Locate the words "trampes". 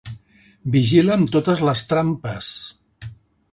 1.93-2.51